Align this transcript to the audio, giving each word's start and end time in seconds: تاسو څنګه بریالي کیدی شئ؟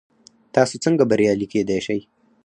تاسو 0.55 0.75
څنګه 0.83 1.03
بریالي 1.09 1.47
کیدی 1.53 1.79
شئ؟ 1.85 1.99